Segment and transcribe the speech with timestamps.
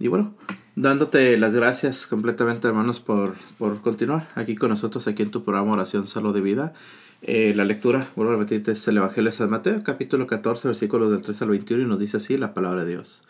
[0.00, 0.34] Y bueno,
[0.76, 5.72] dándote las gracias completamente, hermanos, por, por continuar aquí con nosotros, aquí en tu programa
[5.72, 6.72] Oración Salud de Vida.
[7.20, 11.10] Eh, la lectura, vuelvo a repetirte, es el Evangelio de San Mateo, capítulo 14, versículos
[11.10, 13.20] del 3 al 21, y nos dice así la palabra de Dios.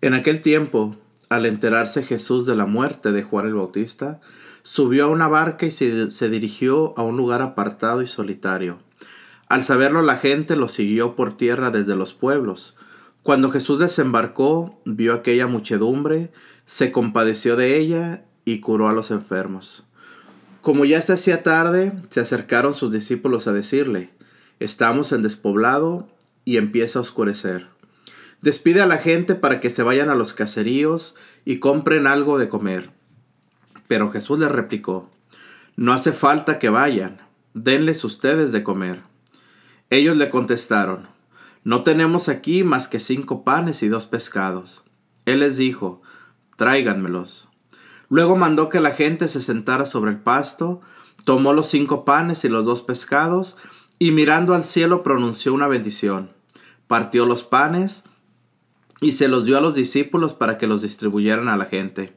[0.00, 0.94] En aquel tiempo,
[1.30, 4.20] al enterarse Jesús de la muerte de Juan el Bautista,
[4.62, 8.78] subió a una barca y se, se dirigió a un lugar apartado y solitario.
[9.48, 12.76] Al saberlo la gente lo siguió por tierra desde los pueblos.
[13.22, 16.32] Cuando Jesús desembarcó, vio aquella muchedumbre,
[16.64, 19.84] se compadeció de ella y curó a los enfermos.
[20.60, 24.10] Como ya se hacía tarde, se acercaron sus discípulos a decirle,
[24.60, 26.08] estamos en despoblado
[26.44, 27.68] y empieza a oscurecer.
[28.40, 32.48] Despide a la gente para que se vayan a los caseríos y compren algo de
[32.48, 32.90] comer.
[33.88, 35.10] Pero Jesús les replicó,
[35.76, 37.18] no hace falta que vayan,
[37.54, 39.02] denles ustedes de comer.
[39.90, 41.08] Ellos le contestaron,
[41.68, 44.84] no tenemos aquí más que cinco panes y dos pescados.
[45.26, 46.00] Él les dijo,
[46.56, 47.50] tráiganmelos.
[48.08, 50.80] Luego mandó que la gente se sentara sobre el pasto,
[51.26, 53.58] tomó los cinco panes y los dos pescados,
[53.98, 56.30] y mirando al cielo pronunció una bendición.
[56.86, 58.04] Partió los panes
[59.02, 62.16] y se los dio a los discípulos para que los distribuyeran a la gente.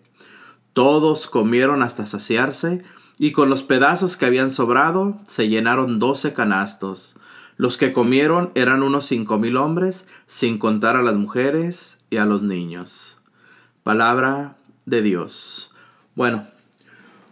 [0.71, 2.85] Todos comieron hasta saciarse,
[3.19, 7.17] y con los pedazos que habían sobrado se llenaron doce canastos.
[7.61, 12.25] Los que comieron eran unos cinco mil hombres, sin contar a las mujeres y a
[12.25, 13.21] los niños.
[13.83, 15.71] Palabra de Dios.
[16.15, 16.47] Bueno,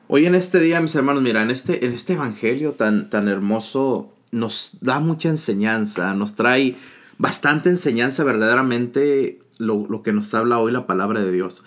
[0.07, 4.13] hoy en este día, mis hermanos, mira, en este, en este evangelio tan, tan hermoso
[4.29, 6.75] nos da mucha enseñanza, nos trae
[7.17, 11.63] bastante enseñanza verdaderamente lo, lo que nos habla hoy la palabra de Dios.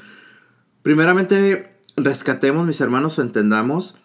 [0.84, 3.96] Primeramente, rescatemos, mis hermanos, o entendamos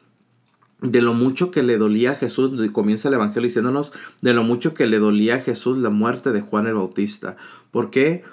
[0.81, 4.73] de lo mucho que le dolía a Jesús, comienza el Evangelio diciéndonos de lo mucho
[4.73, 7.35] que le dolía a Jesús la muerte de Juan el Bautista.
[7.71, 8.23] ¿Por qué?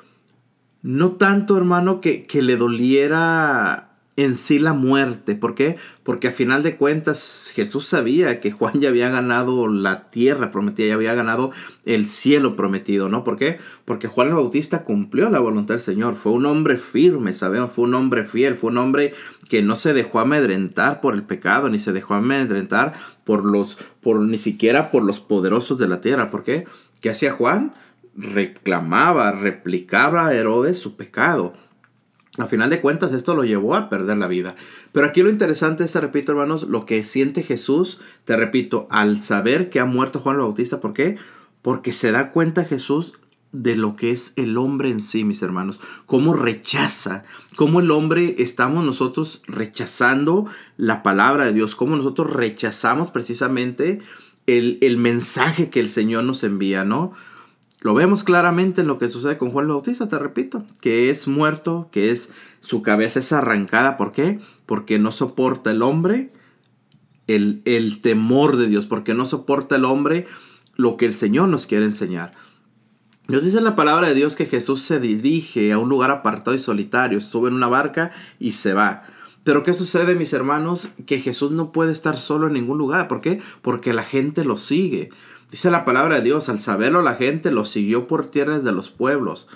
[0.83, 5.35] No tanto, hermano, que, que le doliera en sí la muerte.
[5.35, 5.77] ¿Por qué?
[6.03, 10.89] Porque a final de cuentas Jesús sabía que Juan ya había ganado la tierra prometida,
[10.89, 11.51] ya había ganado
[11.85, 13.25] el cielo prometido, ¿no?
[13.25, 13.59] ¿Por qué?
[13.85, 17.85] Porque Juan el Bautista cumplió la voluntad del Señor, fue un hombre firme, sabemos, fue
[17.85, 19.15] un hombre fiel, fue un hombre
[19.49, 22.95] que no se dejó amedrentar por el pecado, ni se dejó amedrentar
[23.25, 26.31] por los, por ni siquiera por los poderosos de la tierra.
[26.31, 26.67] ¿Por qué?
[27.01, 27.75] ¿Qué hacía Juan?
[28.17, 31.53] Reclamaba, replicaba a Herodes su pecado
[32.39, 34.57] a final de cuentas, esto lo llevó a perder la vida.
[34.93, 39.19] Pero aquí lo interesante es, te repito, hermanos, lo que siente Jesús, te repito, al
[39.19, 40.81] saber que ha muerto Juan el Bautista.
[40.81, 41.17] ¿Por qué?
[41.63, 43.15] Porque se da cuenta Jesús
[43.53, 45.79] de lo que es el hombre en sí, mis hermanos.
[46.07, 47.25] Cómo rechaza,
[47.55, 50.47] cómo el hombre estamos nosotros rechazando
[50.77, 54.01] la palabra de Dios, cómo nosotros rechazamos precisamente
[54.47, 57.13] el, el mensaje que el Señor nos envía, ¿no?
[57.85, 61.91] Lo vemos claramente en lo que sucede con Juan Bautista, te repito, que es muerto,
[61.93, 63.99] que es su cabeza es arrancada.
[63.99, 64.41] ¿Por qué?
[64.65, 66.33] Porque no soporta el hombre
[67.27, 70.27] el, el temor de Dios, porque no soporta el hombre
[70.77, 72.33] lo que el Señor nos quiere enseñar.
[73.29, 76.61] Nos dice la palabra de Dios que Jesús se dirige a un lugar apartado y
[76.61, 79.03] solitario, sube en una barca y se va.
[79.45, 80.89] Pero ¿qué sucede, mis hermanos?
[81.05, 83.09] Que Jesús no puede estar solo en ningún lugar.
[83.09, 83.43] ¿Por qué?
[83.61, 85.11] Porque la gente lo sigue.
[85.55, 88.91] Dice la palabra de Dios, al saberlo la gente lo siguió por tierras de los
[88.91, 89.47] pueblos.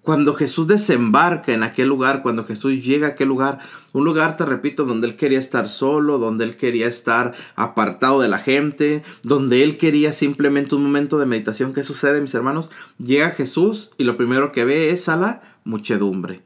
[0.00, 3.58] Cuando Jesús desembarca en aquel lugar, cuando Jesús llega a aquel lugar,
[3.92, 8.28] un lugar, te repito, donde él quería estar solo, donde él quería estar apartado de
[8.28, 11.74] la gente, donde él quería simplemente un momento de meditación.
[11.74, 12.70] ¿Qué sucede, mis hermanos?
[12.96, 16.40] Llega Jesús y lo primero que ve es a la muchedumbre.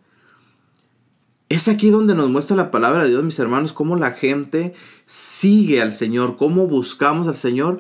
[1.49, 4.75] Es aquí donde nos muestra la palabra de Dios, mis hermanos, cómo la gente
[5.07, 7.79] sigue al Señor, cómo buscamos al Señor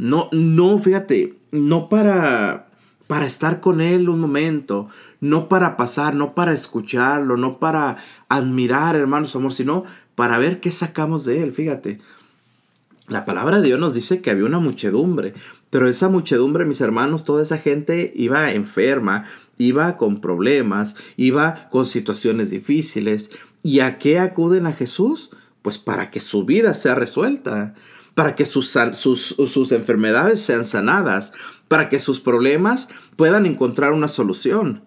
[0.00, 2.70] no, no, fíjate, no para,
[3.06, 4.88] para estar con Él un momento,
[5.20, 7.98] no para pasar, no para escucharlo, no para
[8.30, 9.84] admirar, hermanos, amor, sino
[10.14, 12.00] para ver qué sacamos de Él, fíjate.
[13.08, 15.34] La palabra de Dios nos dice que había una muchedumbre,
[15.68, 19.24] pero esa muchedumbre, mis hermanos, toda esa gente iba enferma,
[19.58, 23.30] iba con problemas, iba con situaciones difíciles.
[23.62, 25.30] ¿Y a qué acuden a Jesús?
[25.60, 27.74] Pues para que su vida sea resuelta
[28.20, 31.32] para que sus, sus, enfermedades sean sanadas,
[31.68, 34.84] para que sus problemas puedan encontrar una solución.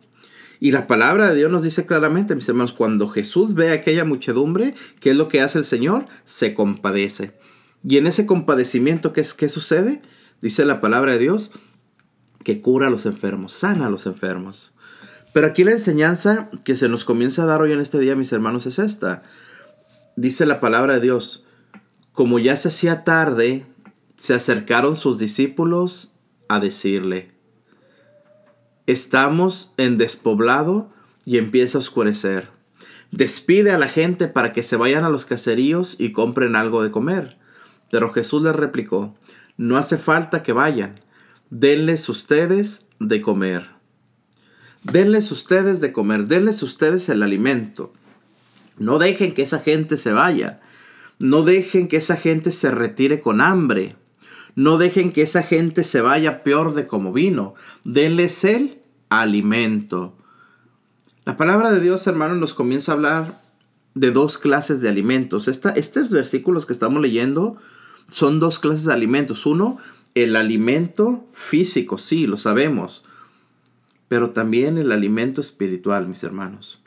[0.60, 4.06] Y la palabra de Dios nos dice claramente, mis hermanos, cuando Jesús ve a aquella
[4.06, 6.06] muchedumbre, ¿qué es lo que hace el Señor?
[6.26, 7.36] Se compadece.
[7.84, 10.04] Y en ese compadecimiento, ¿qué, qué sucede?
[10.40, 11.50] Dice la palabra de Dios
[12.44, 14.74] que cura a los enfermos, sana a los enfermos.
[15.34, 18.32] Pero aquí la enseñanza que se nos comienza a dar hoy en este día, mis
[18.32, 19.24] hermanos, es esta.
[20.16, 21.43] Dice la palabra de Dios,
[22.14, 23.66] como ya se hacía tarde,
[24.16, 26.14] se acercaron sus discípulos
[26.48, 27.32] a decirle,
[28.88, 30.92] estamos en despoblado
[31.26, 32.50] y empieza a oscurecer.
[33.12, 36.92] Despide a la gente para que se vayan a los caseríos y compren algo de
[36.92, 37.38] comer.
[37.92, 39.14] Pero Jesús les replicó,
[39.58, 40.96] no hace falta que vayan,
[41.50, 43.70] denles ustedes de comer.
[44.84, 47.94] Denles ustedes de comer, denles ustedes el alimento.
[48.78, 50.60] No dejen que esa gente se vaya.
[51.20, 53.96] No dejen que esa gente se retire con hambre.
[54.56, 57.56] No dejen que esa gente se vaya peor de como vino.
[57.84, 58.80] Denles el
[59.10, 60.16] alimento.
[61.26, 63.42] La palabra de Dios, hermano, nos comienza a hablar
[63.96, 65.48] de dos clases de alimentos.
[65.48, 67.58] estos versículos que estamos leyendo
[68.10, 69.46] son dos clases de alimentos.
[69.46, 69.78] Uno,
[70.16, 73.04] el alimento físico, sí, lo sabemos,
[74.08, 76.83] pero también el alimento espiritual, mis hermanos.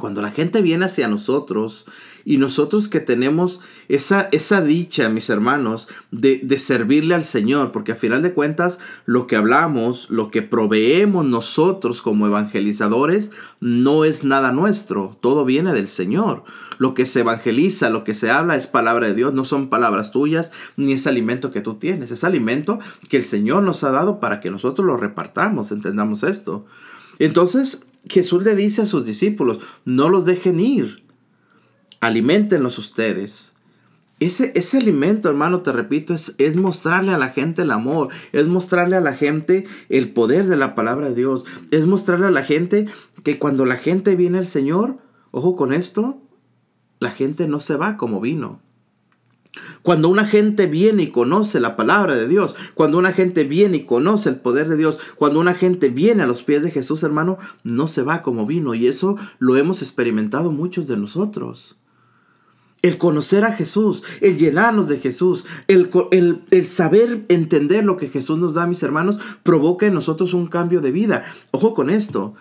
[0.00, 1.86] Cuando la gente viene hacia nosotros
[2.24, 7.92] y nosotros que tenemos esa, esa dicha, mis hermanos, de, de, servirle al Señor, porque
[7.92, 13.30] a final de cuentas lo que hablamos, lo que proveemos nosotros como evangelizadores,
[13.60, 16.42] no es nada nuestro, todo viene del Señor.
[16.78, 20.10] Lo que se evangeliza, lo que se habla es palabra de Dios, no son palabras
[20.12, 24.18] tuyas, ni es alimento que tú tienes, es alimento que el Señor nos ha dado
[24.18, 26.64] para que nosotros lo repartamos, entendamos esto.
[27.18, 31.04] Entonces, Jesús le dice a sus discípulos, no los dejen ir,
[32.00, 33.52] alimentenlos ustedes.
[34.20, 38.46] Ese, ese alimento, hermano, te repito, es, es mostrarle a la gente el amor, es
[38.48, 42.42] mostrarle a la gente el poder de la palabra de Dios, es mostrarle a la
[42.42, 42.86] gente
[43.24, 44.98] que cuando la gente viene al Señor,
[45.30, 46.20] ojo con esto,
[46.98, 48.60] la gente no se va como vino.
[49.82, 53.84] Cuando una gente viene y conoce la palabra de Dios, cuando una gente viene y
[53.84, 57.38] conoce el poder de Dios, cuando una gente viene a los pies de Jesús, hermano,
[57.64, 58.74] no se va como vino.
[58.74, 61.76] Y eso lo hemos experimentado muchos de nosotros.
[62.82, 65.90] El conocer a Jesús, el llenarnos de Jesús, el,
[66.50, 70.80] el, saber entender lo que Jesús nos da, mis hermanos, provoca en nosotros un cambio
[70.80, 71.24] de vida.
[71.50, 72.34] Ojo con esto.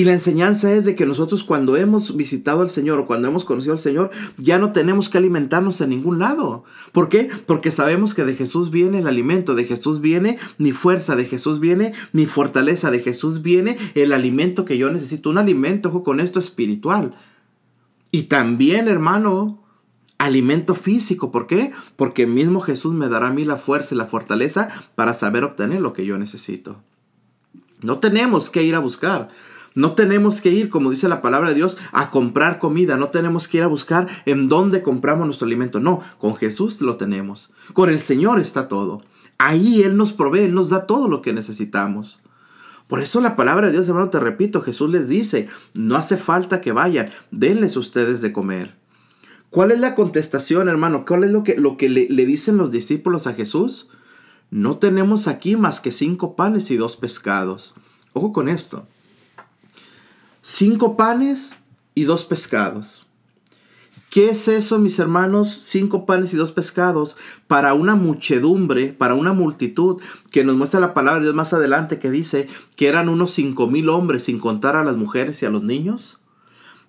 [0.00, 3.44] Y la enseñanza es de que nosotros cuando hemos visitado al Señor o cuando hemos
[3.44, 6.64] conocido al Señor, ya no tenemos que alimentarnos en ningún lado.
[6.92, 7.28] ¿Por qué?
[7.44, 11.60] Porque sabemos que de Jesús viene el alimento, de Jesús viene mi fuerza, de Jesús
[11.60, 16.18] viene mi fortaleza, de Jesús viene el alimento que yo necesito, un alimento ojo, con
[16.20, 17.14] esto espiritual.
[18.10, 19.62] Y también, hermano,
[20.16, 21.30] alimento físico.
[21.30, 21.72] ¿Por qué?
[21.96, 25.82] Porque mismo Jesús me dará a mí la fuerza y la fortaleza para saber obtener
[25.82, 26.80] lo que yo necesito.
[27.82, 29.28] No tenemos que ir a buscar.
[29.74, 32.96] No tenemos que ir, como dice la palabra de Dios, a comprar comida.
[32.96, 35.78] No tenemos que ir a buscar en dónde compramos nuestro alimento.
[35.80, 37.50] No, con Jesús lo tenemos.
[37.72, 39.02] Con el Señor está todo.
[39.38, 42.18] Ahí Él nos provee, Él nos da todo lo que necesitamos.
[42.88, 46.60] Por eso la palabra de Dios, hermano, te repito, Jesús les dice, no hace falta
[46.60, 48.74] que vayan, denles ustedes de comer.
[49.48, 51.04] ¿Cuál es la contestación, hermano?
[51.06, 53.88] ¿Cuál es lo que, lo que le, le dicen los discípulos a Jesús?
[54.50, 57.74] No tenemos aquí más que cinco panes y dos pescados.
[58.12, 58.86] Ojo con esto
[60.42, 61.58] cinco panes
[61.94, 63.06] y dos pescados.
[64.10, 65.48] ¿Qué es eso, mis hermanos?
[65.48, 67.16] Cinco panes y dos pescados
[67.46, 70.02] para una muchedumbre, para una multitud,
[70.32, 73.68] que nos muestra la palabra de Dios más adelante que dice que eran unos cinco
[73.68, 76.18] mil hombres sin contar a las mujeres y a los niños.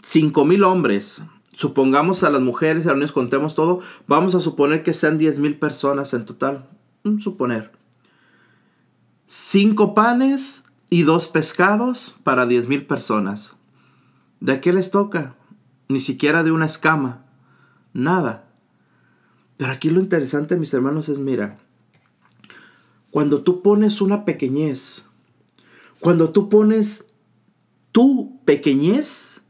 [0.02, 1.22] Cinco mil hombres.
[1.54, 3.82] Supongamos a las mujeres y a los niños contemos todo.
[4.08, 6.66] Vamos a suponer que sean diez mil personas en total.
[7.20, 7.72] Suponer.
[9.28, 13.56] Cinco panes y dos pescados para diez mil personas.
[14.42, 15.38] ¿De qué les toca?
[15.88, 17.26] Ni siquiera de una escama.
[17.94, 18.50] Nada.
[19.56, 21.60] Pero aquí lo interesante, mis hermanos, es, mira,
[23.10, 25.06] cuando tú pones una pequeñez,
[26.02, 27.08] cuando tú pones
[27.94, 29.42] tu pequeñez,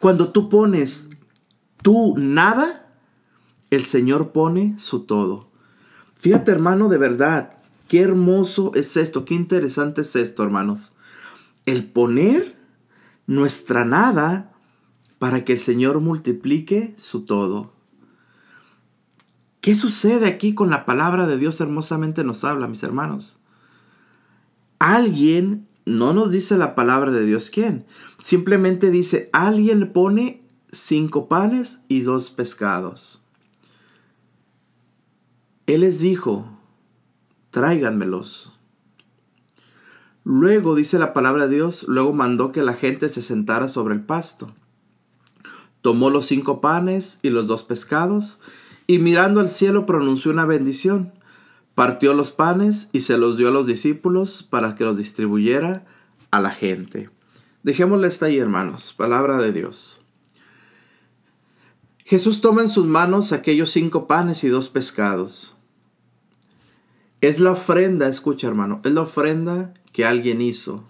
[0.00, 1.10] cuando tú pones
[1.82, 2.96] tu nada,
[3.68, 5.50] el Señor pone su todo.
[6.14, 7.55] Fíjate, hermano, de verdad,
[7.88, 10.92] Qué hermoso es esto, qué interesante es esto, hermanos.
[11.66, 12.56] El poner
[13.26, 14.52] nuestra nada
[15.18, 17.72] para que el Señor multiplique su todo.
[19.60, 23.38] ¿Qué sucede aquí con la palabra de Dios hermosamente nos habla, mis hermanos?
[24.78, 27.86] Alguien no nos dice la palabra de Dios quién.
[28.18, 33.22] Simplemente dice, alguien pone cinco panes y dos pescados.
[35.66, 36.55] Él les dijo,
[37.56, 38.52] tráiganmelos.
[40.24, 44.02] Luego, dice la palabra de Dios, luego mandó que la gente se sentara sobre el
[44.02, 44.52] pasto.
[45.80, 48.40] Tomó los cinco panes y los dos pescados,
[48.86, 51.14] y mirando al cielo pronunció una bendición.
[51.74, 55.86] Partió los panes y se los dio a los discípulos para que los distribuyera
[56.30, 57.08] a la gente.
[57.62, 58.92] Dejémosle esta ahí, hermanos.
[58.94, 60.02] Palabra de Dios.
[62.04, 65.55] Jesús toma en sus manos aquellos cinco panes y dos pescados
[67.20, 70.84] es la ofrenda, escucha hermano, es la ofrenda que alguien hizo.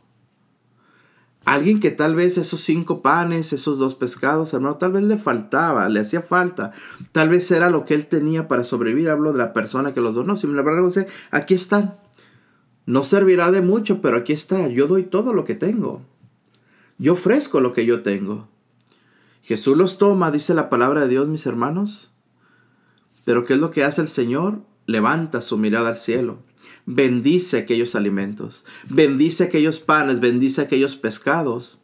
[1.44, 5.88] Alguien que tal vez esos cinco panes, esos dos pescados, hermano, tal vez le faltaba,
[5.88, 6.72] le hacía falta.
[7.12, 9.08] Tal vez era lo que él tenía para sobrevivir.
[9.08, 10.36] Hablo de la persona que los donó.
[10.36, 12.00] Sin embargo, dice, aquí están.
[12.84, 14.66] No servirá de mucho, pero aquí está.
[14.66, 16.02] Yo doy todo lo que tengo.
[16.98, 18.48] Yo ofrezco lo que yo tengo.
[19.42, 22.10] Jesús los toma, dice la palabra de Dios, mis hermanos.
[23.24, 24.62] Pero ¿qué es lo que hace el Señor?
[24.86, 26.46] Levanta su mirada al cielo
[26.86, 31.80] bendice aquellos alimentos, bendice aquellos panes, bendice aquellos pescados.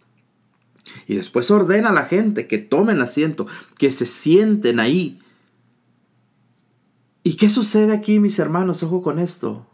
[1.07, 3.47] Y después ordena a la gente que tomen asiento,
[3.79, 5.19] que se sienten ahí.
[7.25, 8.83] ¿Y qué sucede aquí, mis hermanos?
[8.83, 9.67] Ojo con esto.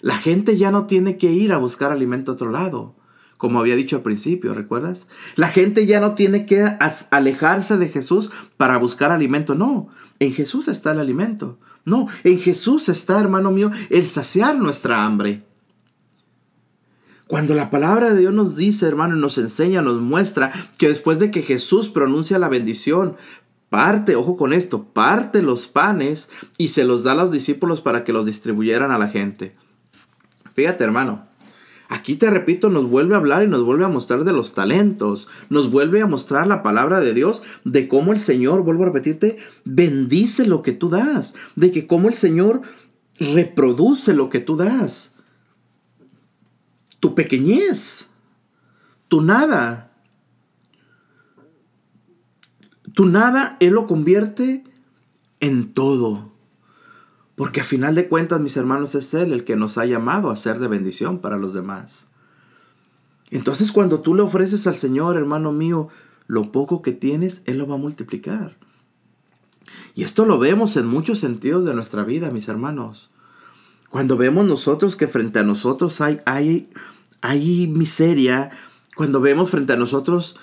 [0.00, 2.94] La gente ya no tiene que ir a buscar alimento a otro lado,
[3.38, 5.06] como había dicho al principio, ¿recuerdas?
[5.36, 6.62] La gente ya no tiene que
[7.10, 9.88] alejarse de Jesús para buscar alimento, no,
[10.18, 11.58] en Jesús está el alimento.
[11.84, 15.42] No, en Jesús está, hermano mío, el saciar nuestra hambre.
[17.26, 21.30] Cuando la palabra de Dios nos dice, hermano, nos enseña, nos muestra que después de
[21.30, 23.16] que Jesús pronuncia la bendición,
[23.70, 28.04] parte, ojo con esto, parte los panes y se los da a los discípulos para
[28.04, 29.56] que los distribuyeran a la gente.
[30.54, 31.26] Fíjate, hermano,
[31.88, 35.28] Aquí te repito, nos vuelve a hablar y nos vuelve a mostrar de los talentos,
[35.50, 39.36] nos vuelve a mostrar la palabra de Dios, de cómo el Señor, vuelvo a repetirte,
[39.64, 42.62] bendice lo que tú das, de que cómo el Señor
[43.18, 45.12] reproduce lo que tú das.
[47.00, 48.08] Tu pequeñez,
[49.08, 49.92] tu nada,
[52.94, 54.64] tu nada, Él lo convierte
[55.40, 56.33] en todo.
[57.36, 60.36] Porque a final de cuentas, mis hermanos, es Él el que nos ha llamado a
[60.36, 62.08] ser de bendición para los demás.
[63.30, 65.88] Entonces cuando tú le ofreces al Señor, hermano mío,
[66.26, 68.56] lo poco que tienes, Él lo va a multiplicar.
[69.94, 73.10] Y esto lo vemos en muchos sentidos de nuestra vida, mis hermanos.
[73.88, 76.70] Cuando vemos nosotros que frente a nosotros hay, hay,
[77.20, 78.50] hay miseria,
[78.94, 80.36] cuando vemos frente a nosotros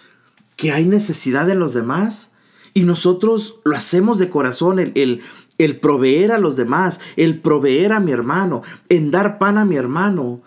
[0.57, 2.31] que hay necesidad en los demás,
[2.73, 5.21] y nosotros lo hacemos de corazón, el, el,
[5.57, 9.75] el proveer a los demás, el proveer a mi hermano, en dar pan a mi
[9.75, 10.41] hermano,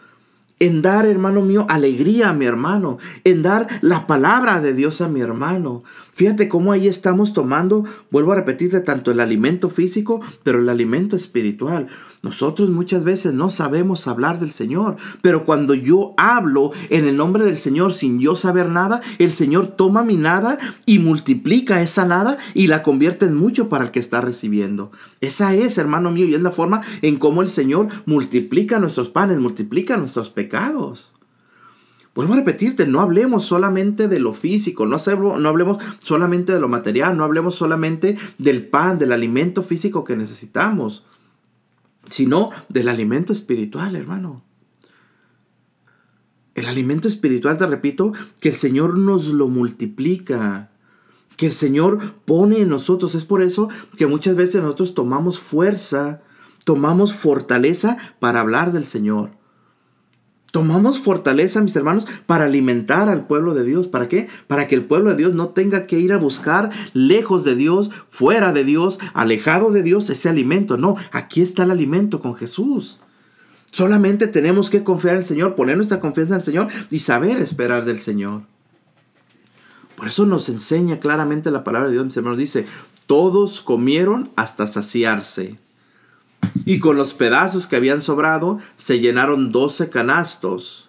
[0.60, 5.08] en dar, hermano mío, alegría a mi hermano, en dar la palabra de Dios a
[5.08, 5.82] mi hermano.
[6.14, 11.16] Fíjate cómo ahí estamos tomando, vuelvo a repetirte, tanto el alimento físico, pero el alimento
[11.16, 11.88] espiritual.
[12.24, 17.44] Nosotros muchas veces no sabemos hablar del Señor, pero cuando yo hablo en el nombre
[17.44, 22.38] del Señor sin yo saber nada, el Señor toma mi nada y multiplica esa nada
[22.54, 24.90] y la convierte en mucho para el que está recibiendo.
[25.20, 29.38] Esa es, hermano mío, y es la forma en cómo el Señor multiplica nuestros panes,
[29.38, 31.12] multiplica nuestros pecados.
[32.14, 34.96] Vuelvo a repetirte, no hablemos solamente de lo físico, no,
[35.38, 40.16] no hablemos solamente de lo material, no hablemos solamente del pan, del alimento físico que
[40.16, 41.04] necesitamos,
[42.08, 44.42] sino del alimento espiritual, hermano.
[46.54, 50.70] El alimento espiritual, te repito, que el Señor nos lo multiplica,
[51.36, 53.14] que el Señor pone en nosotros.
[53.14, 53.68] Es por eso
[53.98, 56.22] que muchas veces nosotros tomamos fuerza,
[56.64, 59.30] tomamos fortaleza para hablar del Señor.
[60.54, 63.88] Tomamos fortaleza, mis hermanos, para alimentar al pueblo de Dios.
[63.88, 64.28] ¿Para qué?
[64.46, 67.90] Para que el pueblo de Dios no tenga que ir a buscar lejos de Dios,
[68.06, 70.76] fuera de Dios, alejado de Dios ese alimento.
[70.76, 73.00] No, aquí está el alimento con Jesús.
[73.64, 77.38] Solamente tenemos que confiar en el Señor, poner nuestra confianza en el Señor y saber
[77.38, 78.42] esperar del Señor.
[79.96, 82.38] Por eso nos enseña claramente la palabra de Dios, mis hermanos.
[82.38, 82.64] Dice,
[83.08, 85.56] todos comieron hasta saciarse.
[86.64, 90.88] Y con los pedazos que habían sobrado se llenaron doce canastos.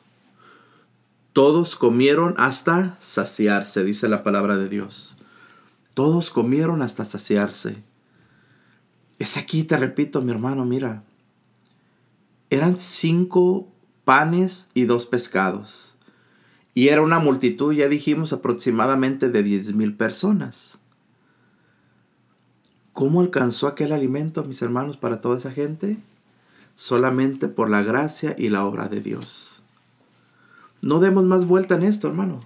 [1.34, 5.16] Todos comieron hasta saciarse, dice la palabra de Dios.
[5.94, 7.84] Todos comieron hasta saciarse.
[9.20, 11.04] Es aquí, te repito, mi hermano, mira.
[12.50, 13.68] Eran cinco
[14.06, 15.96] panes y dos pescados.
[16.74, 20.78] Y era una multitud, ya dijimos, aproximadamente de diez mil personas.
[22.96, 25.98] ¿Cómo alcanzó aquel alimento, mis hermanos, para toda esa gente?
[26.78, 29.62] Solamente por la gracia y la obra de Dios.
[30.82, 32.40] No demos más vuelta en esto, hermano.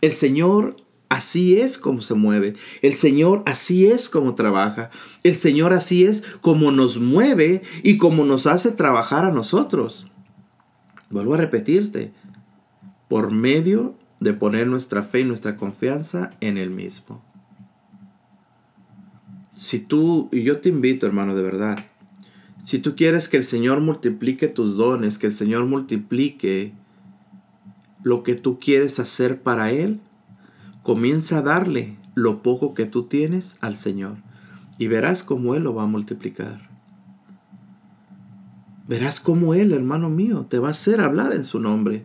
[0.00, 0.76] El Señor
[1.10, 2.54] así es como se mueve.
[2.80, 4.88] El Señor así es como trabaja.
[5.24, 10.06] El Señor así es como nos mueve y como nos hace trabajar a nosotros.
[11.10, 12.12] Vuelvo a repetirte,
[13.08, 17.22] por medio de poner nuestra fe y nuestra confianza en Él mismo.
[19.62, 21.78] Si tú, y yo te invito hermano de verdad,
[22.64, 26.72] si tú quieres que el Señor multiplique tus dones, que el Señor multiplique
[28.02, 30.00] lo que tú quieres hacer para Él,
[30.82, 34.16] comienza a darle lo poco que tú tienes al Señor
[34.78, 36.68] y verás cómo Él lo va a multiplicar.
[38.88, 42.02] Verás cómo Él, hermano mío, te va a hacer hablar en su nombre.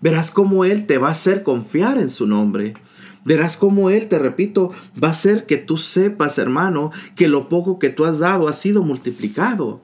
[0.00, 2.74] Verás cómo Él te va a hacer confiar en su nombre.
[3.28, 4.72] Verás cómo Él, te repito,
[5.04, 8.54] va a hacer que tú sepas, hermano, que lo poco que tú has dado ha
[8.54, 9.82] sido multiplicado.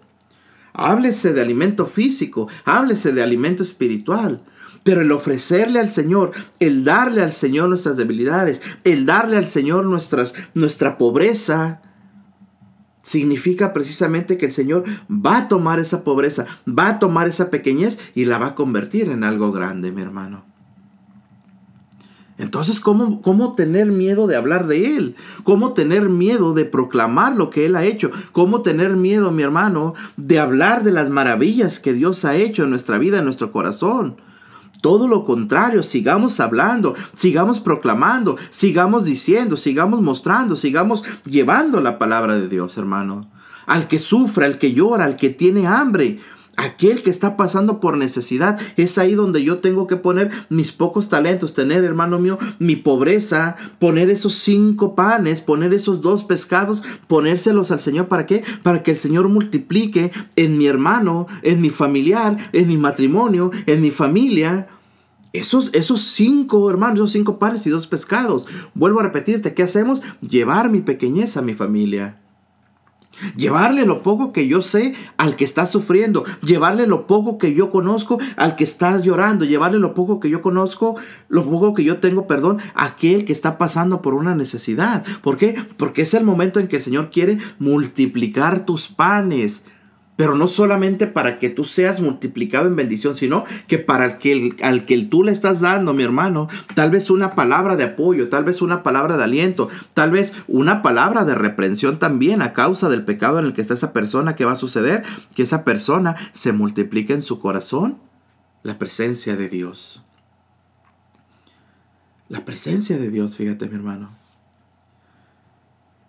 [0.72, 4.42] Háblese de alimento físico, háblese de alimento espiritual.
[4.82, 9.84] Pero el ofrecerle al Señor, el darle al Señor nuestras debilidades, el darle al Señor
[9.84, 11.82] nuestras, nuestra pobreza,
[13.02, 17.98] significa precisamente que el Señor va a tomar esa pobreza, va a tomar esa pequeñez
[18.14, 20.53] y la va a convertir en algo grande, mi hermano.
[22.36, 25.14] Entonces, ¿cómo, ¿cómo tener miedo de hablar de Él?
[25.44, 28.10] ¿Cómo tener miedo de proclamar lo que Él ha hecho?
[28.32, 32.70] ¿Cómo tener miedo, mi hermano, de hablar de las maravillas que Dios ha hecho en
[32.70, 34.16] nuestra vida, en nuestro corazón?
[34.80, 42.36] Todo lo contrario, sigamos hablando, sigamos proclamando, sigamos diciendo, sigamos mostrando, sigamos llevando la palabra
[42.36, 43.30] de Dios, hermano.
[43.66, 46.18] Al que sufre, al que llora, al que tiene hambre,
[46.56, 51.08] Aquel que está pasando por necesidad, es ahí donde yo tengo que poner mis pocos
[51.08, 57.70] talentos, tener, hermano mío, mi pobreza, poner esos cinco panes, poner esos dos pescados, ponérselos
[57.70, 58.08] al Señor.
[58.08, 58.44] ¿Para qué?
[58.62, 63.80] Para que el Señor multiplique en mi hermano, en mi familiar, en mi matrimonio, en
[63.80, 64.68] mi familia,
[65.32, 68.46] esos, esos cinco, hermanos, esos cinco panes y dos pescados.
[68.74, 70.02] Vuelvo a repetirte, ¿qué hacemos?
[70.20, 72.20] Llevar mi pequeñez a mi familia.
[73.36, 76.24] Llevarle lo poco que yo sé al que está sufriendo.
[76.42, 79.44] Llevarle lo poco que yo conozco al que está llorando.
[79.44, 80.96] Llevarle lo poco que yo conozco,
[81.28, 85.04] lo poco que yo tengo, perdón, a aquel que está pasando por una necesidad.
[85.22, 85.54] ¿Por qué?
[85.76, 89.64] Porque es el momento en que el Señor quiere multiplicar tus panes
[90.16, 94.56] pero no solamente para que tú seas multiplicado en bendición, sino que para el que,
[94.62, 98.44] al que tú le estás dando, mi hermano, tal vez una palabra de apoyo, tal
[98.44, 103.04] vez una palabra de aliento, tal vez una palabra de reprensión también a causa del
[103.04, 105.02] pecado en el que está esa persona, que va a suceder?
[105.34, 107.98] Que esa persona se multiplique en su corazón
[108.62, 110.04] la presencia de Dios.
[112.28, 114.10] La presencia de Dios, fíjate mi hermano.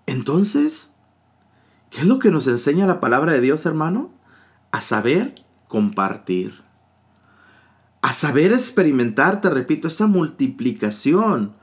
[0.06, 0.95] Entonces,
[1.96, 4.12] ¿Qué es lo que nos enseña la palabra de Dios, hermano?
[4.74, 5.34] A saber
[5.70, 6.54] compartir.
[8.02, 11.54] A saber experimentar, te repito, esa multiplicación.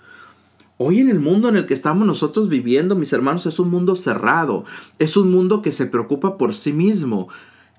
[0.79, 3.95] Hoy en el mundo en el que estamos nosotros viviendo, mis hermanos, es un mundo
[3.95, 4.64] cerrado.
[4.99, 7.29] Es un mundo que se preocupa por sí mismo.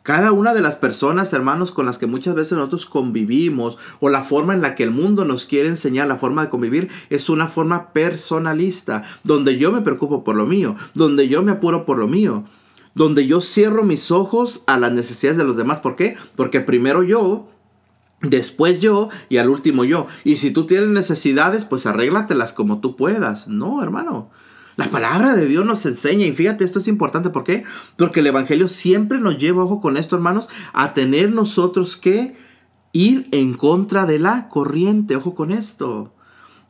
[0.03, 4.21] Cada una de las personas, hermanos, con las que muchas veces nosotros convivimos o la
[4.21, 7.47] forma en la que el mundo nos quiere enseñar la forma de convivir es una
[7.47, 12.09] forma personalista, donde yo me preocupo por lo mío, donde yo me apuro por lo
[12.09, 12.43] mío,
[12.95, 15.79] donde yo cierro mis ojos a las necesidades de los demás.
[15.79, 16.17] ¿Por qué?
[16.35, 17.47] Porque primero yo,
[18.23, 20.07] Después yo y al último yo.
[20.23, 23.49] Y si tú tienes necesidades, pues arréglatelas como tú puedas.
[23.49, 24.29] No, hermano.
[24.75, 27.63] La palabra de Dios nos enseña, y fíjate, esto es importante, ¿por qué?
[27.97, 32.36] Porque el Evangelio siempre nos lleva, ojo con esto, hermanos, a tener nosotros que
[32.91, 36.13] ir en contra de la corriente, ojo con esto.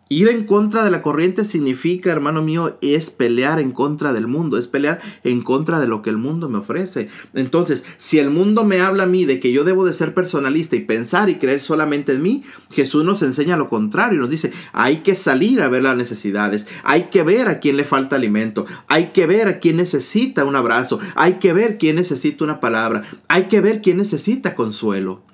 [0.10, 4.58] Ir en contra de la corriente significa, hermano mío, es pelear en contra del mundo,
[4.58, 7.08] es pelear en contra de lo que el mundo me ofrece.
[7.34, 10.76] Entonces, si el mundo me habla a mí de que yo debo de ser personalista
[10.76, 14.52] y pensar y creer solamente en mí, Jesús nos enseña lo contrario y nos dice,
[14.74, 18.66] hay que salir a ver las necesidades, hay que ver a quién le falta alimento,
[18.88, 23.04] hay que ver a quién necesita un abrazo, hay que ver quién necesita una palabra,
[23.30, 25.33] hay que ver quién necesita consuelo.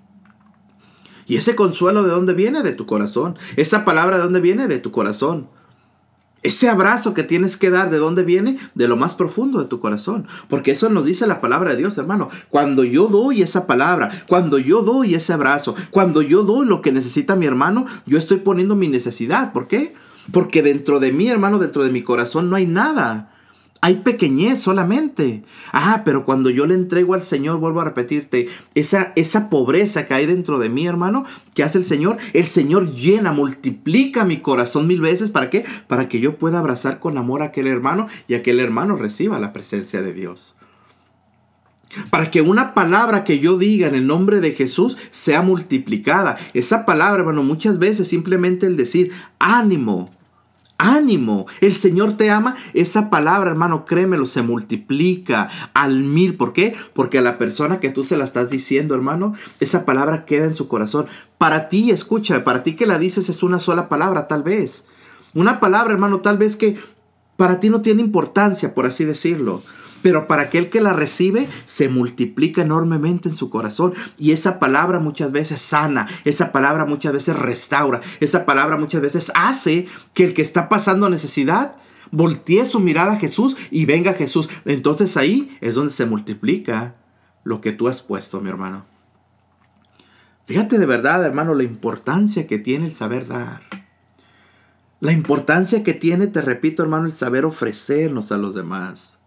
[1.29, 2.63] ¿Y ese consuelo de dónde viene?
[2.63, 3.37] De tu corazón.
[3.55, 4.67] Esa palabra de dónde viene?
[4.67, 5.47] De tu corazón.
[6.41, 8.57] Ese abrazo que tienes que dar, ¿de dónde viene?
[8.73, 10.27] De lo más profundo de tu corazón.
[10.47, 12.29] Porque eso nos dice la palabra de Dios, hermano.
[12.49, 16.91] Cuando yo doy esa palabra, cuando yo doy ese abrazo, cuando yo doy lo que
[16.91, 19.53] necesita mi hermano, yo estoy poniendo mi necesidad.
[19.53, 19.93] ¿Por qué?
[20.31, 23.31] Porque dentro de mí, hermano, dentro de mi corazón no hay nada.
[23.81, 25.43] Hay pequeñez solamente.
[25.71, 30.13] Ah, pero cuando yo le entrego al Señor, vuelvo a repetirte, esa, esa pobreza que
[30.13, 34.85] hay dentro de mí, hermano, que hace el Señor, el Señor llena, multiplica mi corazón
[34.85, 35.29] mil veces.
[35.31, 35.63] ¿Para qué?
[35.87, 39.53] Para que yo pueda abrazar con amor a aquel hermano y aquel hermano reciba la
[39.53, 40.55] presencia de Dios.
[42.09, 46.37] Para que una palabra que yo diga en el nombre de Jesús sea multiplicada.
[46.53, 50.11] Esa palabra, hermano, muchas veces simplemente el decir ánimo,
[50.79, 51.45] ánimo.
[51.61, 52.55] El Señor te ama.
[52.73, 56.35] Esa palabra, hermano, créemelo, se multiplica al mil.
[56.35, 56.75] ¿Por qué?
[56.93, 60.55] Porque a la persona que tú se la estás diciendo, hermano, esa palabra queda en
[60.55, 61.05] su corazón.
[61.37, 64.85] Para ti, escucha, para ti que la dices es una sola palabra, tal vez.
[65.35, 66.77] Una palabra, hermano, tal vez que
[67.37, 69.61] para ti no tiene importancia, por así decirlo
[70.01, 73.93] pero para aquel que la recibe se multiplica enormemente en su corazón.
[74.17, 79.31] Y esa palabra muchas veces sana, esa palabra muchas veces restaura, esa palabra muchas veces
[79.35, 81.75] hace que el que está pasando necesidad
[82.11, 84.49] voltee su mirada a Jesús y venga Jesús.
[84.65, 86.95] Entonces ahí es donde se multiplica
[87.43, 88.85] lo que tú has puesto, mi hermano.
[90.45, 93.61] Fíjate de verdad, hermano, la importancia que tiene el saber dar.
[94.99, 99.18] La importancia que tiene, te repito, hermano, el saber ofrecernos a los demás.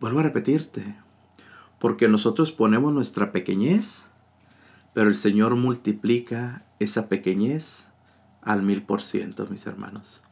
[0.00, 0.96] Vuelvo a repetirte,
[1.78, 4.04] porque nosotros ponemos nuestra pequeñez,
[4.94, 7.88] pero el Señor multiplica esa pequeñez
[8.42, 10.22] al mil por ciento, mis hermanos.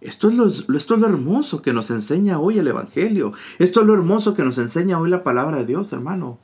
[0.00, 3.32] Esto es, lo, esto es lo hermoso que nos enseña hoy el Evangelio.
[3.58, 6.38] Esto es lo hermoso que nos enseña hoy la palabra de Dios, hermano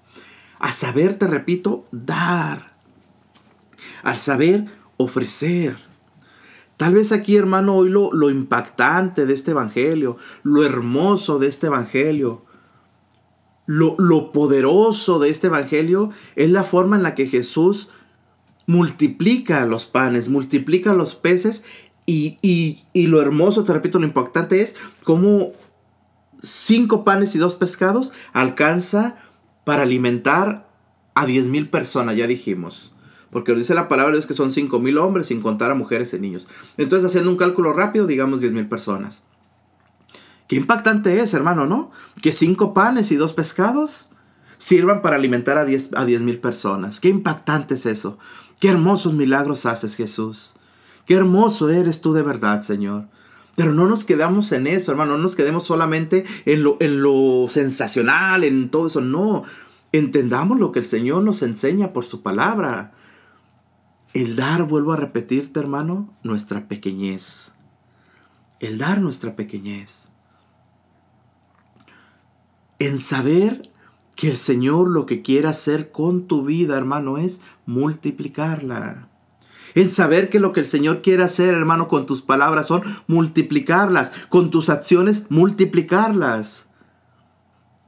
[0.62, 2.76] a saber, te repito, dar,
[4.04, 5.76] al saber ofrecer.
[6.82, 11.68] Tal vez aquí, hermano, hoy lo, lo impactante de este Evangelio, lo hermoso de este
[11.68, 12.44] Evangelio,
[13.66, 17.90] lo, lo, poderoso de este Evangelio es la forma en la que Jesús
[18.66, 21.62] multiplica los panes, multiplica los peces
[22.04, 25.52] y, y, y, lo hermoso, te repito, lo impactante es cómo
[26.42, 29.18] cinco panes y dos pescados alcanza
[29.62, 30.68] para alimentar
[31.14, 32.91] a 10 mil personas, ya dijimos.
[33.32, 36.12] Porque dice la palabra de Dios que son 5 mil hombres sin contar a mujeres
[36.12, 36.46] y niños.
[36.76, 39.22] Entonces, haciendo un cálculo rápido, digamos 10 mil personas.
[40.48, 41.90] Qué impactante es, hermano, ¿no?
[42.20, 44.12] Que cinco panes y dos pescados
[44.58, 47.00] sirvan para alimentar a 10 a mil personas.
[47.00, 48.18] Qué impactante es eso.
[48.60, 50.52] Qué hermosos milagros haces, Jesús.
[51.06, 53.06] Qué hermoso eres tú de verdad, Señor.
[53.56, 55.16] Pero no nos quedamos en eso, hermano.
[55.16, 59.00] No nos quedemos solamente en lo, en lo sensacional, en todo eso.
[59.00, 59.44] No.
[59.90, 62.92] Entendamos lo que el Señor nos enseña por su palabra.
[64.14, 67.50] El dar, vuelvo a repetirte, hermano, nuestra pequeñez.
[68.60, 70.12] El dar nuestra pequeñez.
[72.78, 73.72] En saber
[74.14, 79.08] que el Señor lo que quiere hacer con tu vida, hermano, es multiplicarla.
[79.74, 84.12] En saber que lo que el Señor quiere hacer, hermano, con tus palabras son multiplicarlas,
[84.28, 86.66] con tus acciones multiplicarlas.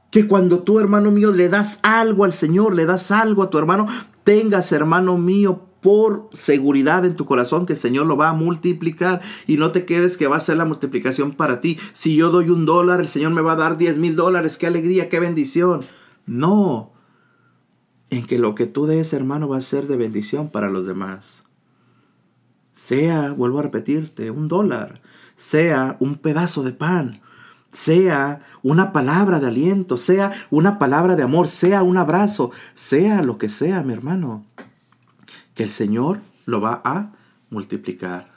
[0.09, 3.59] Que cuando tú, hermano mío, le das algo al Señor, le das algo a tu
[3.59, 3.87] hermano,
[4.23, 9.21] tengas, hermano mío, por seguridad en tu corazón que el Señor lo va a multiplicar
[9.45, 11.77] y no te quedes que va a ser la multiplicación para ti.
[11.93, 14.57] Si yo doy un dólar, el Señor me va a dar diez mil dólares.
[14.57, 15.81] Qué alegría, qué bendición.
[16.25, 16.91] No.
[18.09, 21.45] En que lo que tú des, hermano, va a ser de bendición para los demás
[22.75, 25.01] sea, vuelvo a repetirte, un dólar,
[25.37, 27.21] sea un pedazo de pan,
[27.71, 33.37] sea una palabra de aliento, sea una palabra de amor, sea un abrazo, sea lo
[33.37, 34.45] que sea, mi hermano,
[35.55, 37.13] que el Señor lo va a
[37.49, 38.35] multiplicar.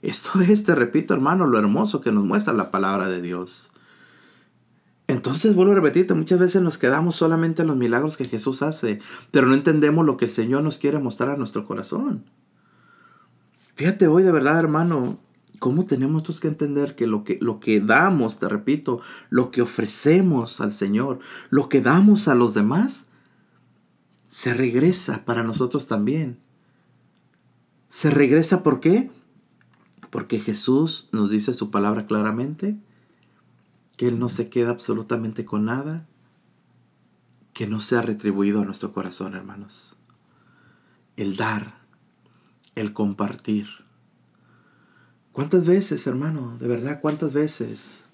[0.00, 3.68] Esto es, te repito, hermano, lo hermoso que nos muestra la palabra de Dios.
[5.08, 9.00] Entonces, vuelvo a repetirte, muchas veces nos quedamos solamente en los milagros que Jesús hace,
[9.30, 12.24] pero no entendemos lo que el Señor nos quiere mostrar a nuestro corazón.
[13.74, 15.18] Fíjate hoy de verdad, hermano,
[15.58, 20.60] cómo tenemos que entender que lo, que lo que damos, te repito, lo que ofrecemos
[20.60, 21.18] al Señor,
[21.50, 23.10] lo que damos a los demás,
[24.32, 26.38] se regresa para nosotros también.
[27.90, 29.10] Se regresa ¿por qué?
[30.08, 32.78] Porque Jesús nos dice su palabra claramente,
[33.98, 36.08] que Él no se queda absolutamente con nada
[37.52, 39.96] que no sea retribuido a nuestro corazón, hermanos.
[41.18, 41.82] El dar
[42.74, 43.66] el compartir.
[45.32, 46.56] ¿Cuántas veces, hermano?
[46.58, 48.04] De verdad, ¿cuántas veces?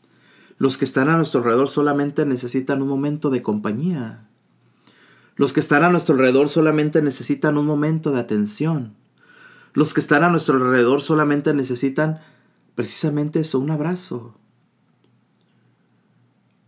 [0.56, 4.27] Los que están a nuestro alrededor solamente necesitan un momento de compañía.
[5.38, 8.96] Los que están a nuestro alrededor solamente necesitan un momento de atención.
[9.72, 12.20] Los que están a nuestro alrededor solamente necesitan
[12.74, 14.34] precisamente eso, un abrazo.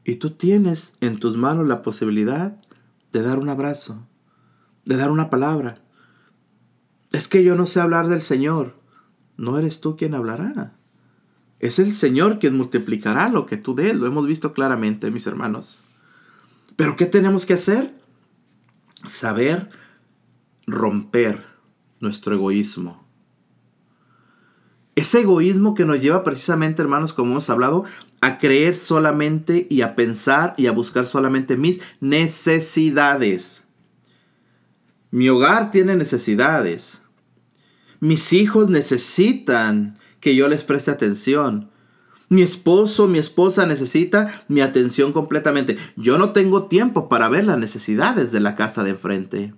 [0.05, 2.57] Y tú tienes en tus manos la posibilidad
[3.13, 4.07] de dar un abrazo,
[4.85, 5.83] de dar una palabra,
[7.13, 8.77] es que yo no sé hablar del Señor.
[9.37, 10.75] No eres tú quien hablará.
[11.59, 13.97] Es el Señor quien multiplicará lo que tú des.
[13.97, 15.83] Lo hemos visto claramente, mis hermanos.
[16.77, 18.00] Pero ¿qué tenemos que hacer?
[19.05, 19.71] Saber
[20.67, 21.45] romper
[22.01, 23.07] nuestro egoísmo.
[24.95, 27.85] Ese egoísmo que nos lleva precisamente, hermanos, como hemos hablado,
[28.21, 33.65] a creer solamente y a pensar y a buscar solamente mis necesidades.
[35.11, 37.03] Mi hogar tiene necesidades.
[37.99, 41.70] Mis hijos necesitan que yo les preste atención.
[42.33, 45.77] Mi esposo, mi esposa necesita mi atención completamente.
[45.97, 49.53] Yo no tengo tiempo para ver las necesidades de la casa de enfrente.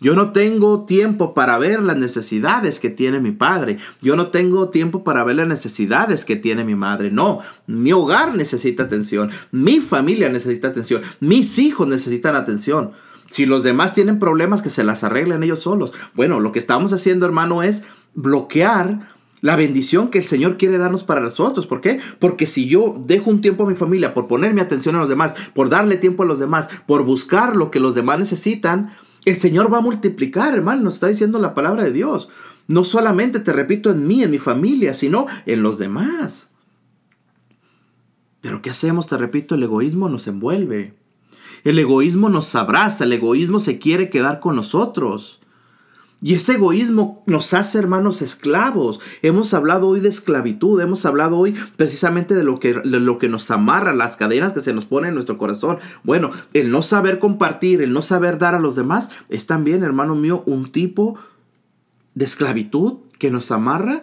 [0.00, 3.78] Yo no tengo tiempo para ver las necesidades que tiene mi padre.
[4.02, 7.12] Yo no tengo tiempo para ver las necesidades que tiene mi madre.
[7.12, 9.30] No, mi hogar necesita atención.
[9.52, 11.02] Mi familia necesita atención.
[11.20, 12.94] Mis hijos necesitan atención.
[13.28, 15.92] Si los demás tienen problemas, que se las arreglen ellos solos.
[16.14, 19.06] Bueno, lo que estamos haciendo, hermano, es bloquear
[19.40, 21.66] la bendición que el Señor quiere darnos para nosotros.
[21.66, 22.00] ¿Por qué?
[22.18, 25.08] Porque si yo dejo un tiempo a mi familia por poner mi atención a los
[25.08, 28.92] demás, por darle tiempo a los demás, por buscar lo que los demás necesitan,
[29.24, 32.28] el Señor va a multiplicar, hermano, nos está diciendo la palabra de Dios.
[32.66, 36.48] No solamente, te repito, en mí, en mi familia, sino en los demás.
[38.40, 39.08] Pero ¿qué hacemos?
[39.08, 40.94] Te repito, el egoísmo nos envuelve.
[41.64, 45.40] El egoísmo nos abraza, el egoísmo se quiere quedar con nosotros.
[46.20, 48.98] Y ese egoísmo nos hace hermanos esclavos.
[49.22, 53.50] Hemos hablado hoy de esclavitud, hemos hablado hoy precisamente de lo que, lo que nos
[53.52, 55.78] amarra, las cadenas que se nos ponen en nuestro corazón.
[56.02, 60.16] Bueno, el no saber compartir, el no saber dar a los demás, es también, hermano
[60.16, 61.16] mío, un tipo
[62.14, 64.02] de esclavitud que nos amarra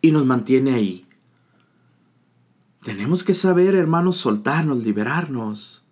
[0.00, 1.06] y nos mantiene ahí.
[2.82, 5.84] Tenemos que saber, hermanos, soltarnos, liberarnos.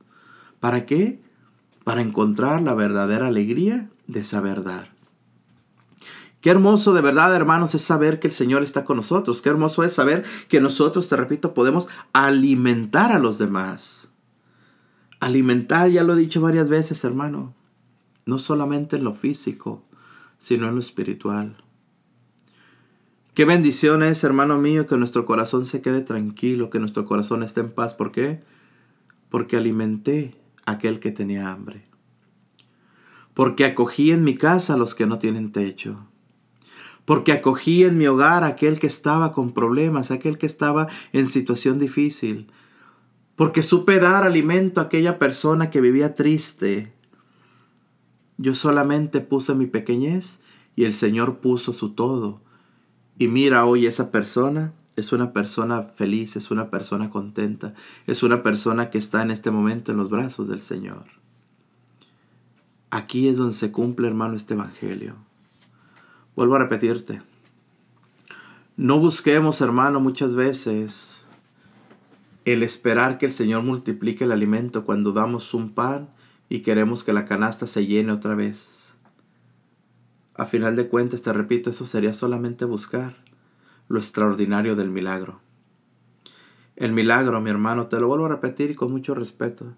[0.59, 1.23] ¿Para qué?
[1.85, 5.02] Para encontrar la verdadera alegría de saber dar.
[6.43, 9.41] Qué hermoso de verdad, hermanos, es saber que el Señor está con nosotros.
[9.41, 14.09] Qué hermoso es saber que nosotros, te repito, podemos alimentar a los demás.
[15.21, 17.55] Alimentar, ya lo he dicho varias veces, hermano.
[18.27, 19.85] No solamente en lo físico,
[20.37, 21.57] sino en lo espiritual.
[23.35, 27.61] Qué bendición es, hermano mío, que nuestro corazón se quede tranquilo, que nuestro corazón esté
[27.61, 27.95] en paz.
[27.95, 28.43] ¿Por qué?
[29.29, 31.85] Porque alimenté a aquel que tenía hambre.
[33.33, 36.09] Porque acogí en mi casa a los que no tienen techo
[37.05, 40.89] porque acogí en mi hogar a aquel que estaba con problemas, a aquel que estaba
[41.13, 42.51] en situación difícil,
[43.37, 46.93] porque supe dar alimento a aquella persona que vivía triste.
[48.39, 50.39] Yo solamente puse mi pequeñez
[50.77, 52.41] y el Señor puso su todo.
[53.19, 57.75] Y mira hoy esa persona es una persona feliz, es una persona contenta,
[58.07, 61.05] es una persona que está en este momento en los brazos del Señor.
[62.91, 65.17] Aquí es donde se cumple, hermano, este Evangelio.
[66.35, 67.21] Vuelvo a repetirte.
[68.77, 71.27] No busquemos, hermano, muchas veces
[72.45, 76.09] el esperar que el Señor multiplique el alimento cuando damos un pan
[76.49, 78.95] y queremos que la canasta se llene otra vez.
[80.35, 83.15] A final de cuentas, te repito, eso sería solamente buscar
[83.89, 85.41] lo extraordinario del milagro.
[86.77, 89.75] El milagro, mi hermano, te lo vuelvo a repetir con mucho respeto.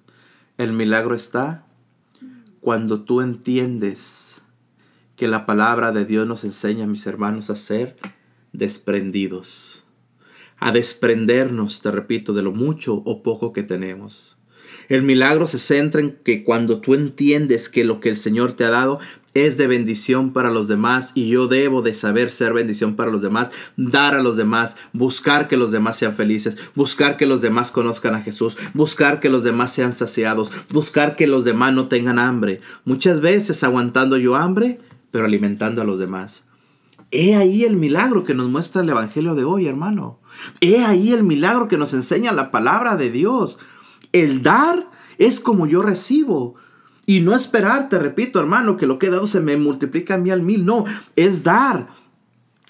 [0.56, 1.66] El milagro está
[2.60, 4.33] cuando tú entiendes
[5.16, 7.96] que la palabra de Dios nos enseña, mis hermanos, a ser
[8.52, 9.84] desprendidos,
[10.58, 14.38] a desprendernos, te repito, de lo mucho o poco que tenemos.
[14.88, 18.64] El milagro se centra en que cuando tú entiendes que lo que el Señor te
[18.64, 18.98] ha dado
[19.34, 23.20] es de bendición para los demás y yo debo de saber ser bendición para los
[23.20, 27.70] demás, dar a los demás, buscar que los demás sean felices, buscar que los demás
[27.70, 32.18] conozcan a Jesús, buscar que los demás sean saciados, buscar que los demás no tengan
[32.18, 32.60] hambre.
[32.84, 34.78] Muchas veces aguantando yo hambre,
[35.14, 36.42] pero alimentando a los demás.
[37.12, 40.18] He ahí el milagro que nos muestra el Evangelio de hoy, hermano.
[40.60, 43.60] He ahí el milagro que nos enseña la palabra de Dios.
[44.10, 46.56] El dar es como yo recibo.
[47.06, 50.18] Y no esperar, te repito, hermano, que lo que he dado se me multiplica a
[50.18, 50.64] mí al mil.
[50.64, 51.90] No, es dar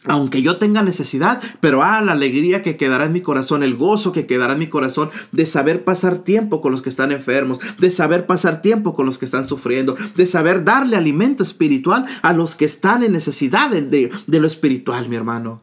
[0.07, 4.13] aunque yo tenga necesidad, pero ah, la alegría que quedará en mi corazón, el gozo
[4.13, 7.91] que quedará en mi corazón de saber pasar tiempo con los que están enfermos, de
[7.91, 12.55] saber pasar tiempo con los que están sufriendo, de saber darle alimento espiritual a los
[12.55, 15.61] que están en necesidad de, de lo espiritual, mi hermano.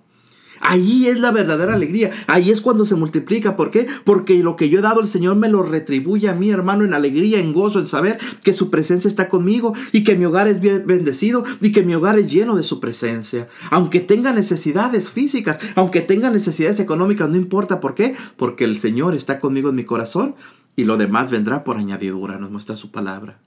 [0.62, 2.12] Ahí es la verdadera alegría.
[2.28, 3.56] Ahí es cuando se multiplica.
[3.56, 3.88] ¿Por qué?
[4.04, 6.94] Porque lo que yo he dado el Señor me lo retribuye a mi hermano, en
[6.94, 10.62] alegría, en gozo, en saber que su presencia está conmigo y que mi hogar es
[10.62, 13.48] bien bendecido y que mi hogar es lleno de su presencia.
[13.72, 17.80] Aunque tenga necesidades físicas, aunque tenga necesidades económicas, no importa.
[17.80, 18.16] ¿Por qué?
[18.38, 20.36] Porque el Señor está conmigo en mi corazón
[20.76, 23.40] y lo demás vendrá por añadidura, nos muestra su palabra.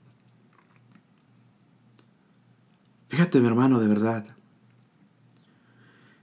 [3.07, 4.34] Fíjate, mi hermano, de verdad.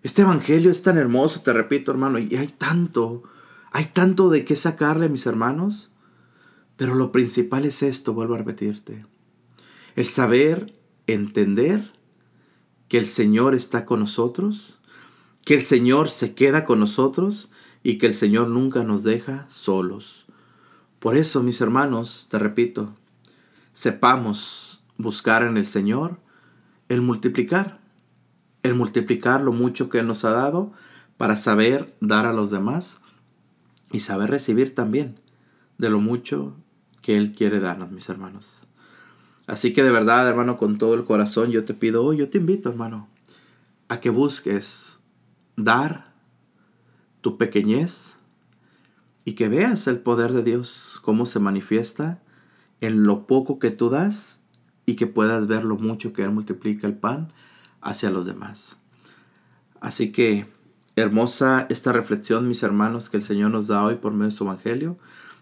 [0.02, 3.22] Este evangelio es tan hermoso, te repito, hermano, y hay tanto,
[3.70, 5.90] hay tanto de qué sacarle, mis hermanos.
[6.76, 9.06] Pero lo principal es esto, vuelvo a repetirte.
[9.94, 10.74] El saber,
[11.06, 11.92] entender
[12.88, 14.78] que el Señor está con nosotros,
[15.44, 17.50] que el Señor se queda con nosotros
[17.82, 20.26] y que el Señor nunca nos deja solos.
[20.98, 22.94] Por eso, mis hermanos, te repito,
[23.72, 26.18] sepamos buscar en el Señor
[26.88, 27.81] el multiplicar
[28.62, 30.72] el multiplicar lo mucho que nos ha dado
[31.16, 32.98] para saber dar a los demás
[33.90, 35.16] y saber recibir también
[35.78, 36.56] de lo mucho
[37.00, 38.64] que Él quiere darnos, mis hermanos.
[39.46, 42.38] Así que de verdad, hermano, con todo el corazón yo te pido hoy, yo te
[42.38, 43.08] invito, hermano,
[43.88, 45.00] a que busques
[45.56, 46.12] dar
[47.20, 48.14] tu pequeñez
[49.24, 52.20] y que veas el poder de Dios, cómo se manifiesta
[52.80, 54.40] en lo poco que tú das
[54.86, 57.32] y que puedas ver lo mucho que Él multiplica el pan
[57.82, 58.78] hacia los demás.
[59.80, 60.46] Así que
[60.96, 64.44] hermosa esta reflexión, mis hermanos, que el Señor nos da hoy por medio de su
[64.44, 64.98] Evangelio.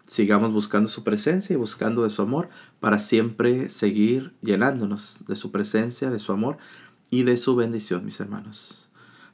[0.07, 2.48] Sigamos buscando su presencia y buscando de su amor
[2.81, 6.59] para siempre seguir llenándonos de su presencia, de su amor
[7.11, 8.88] y de su bendición, mis hermanos.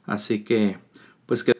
[0.05, 0.79] Así que,
[1.25, 1.56] pues que